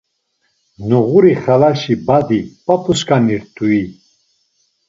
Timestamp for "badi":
2.07-2.39